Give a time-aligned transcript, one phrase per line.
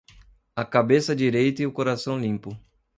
[0.55, 2.57] A cabeça direita e o coração limpo.